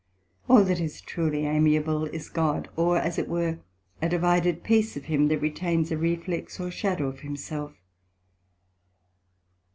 [0.49, 3.59] All that is truly amiable is God, or as it were
[4.01, 7.75] a divided piece of him, that retains a reflex or shadow of himself.